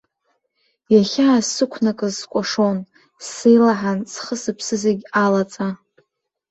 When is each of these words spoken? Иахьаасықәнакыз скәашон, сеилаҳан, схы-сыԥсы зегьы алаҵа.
Иахьаасықәнакыз 0.93 2.13
скәашон, 2.21 2.77
сеилаҳан, 3.27 3.99
схы-сыԥсы 4.11 4.75
зегьы 4.83 5.05
алаҵа. 5.23 5.67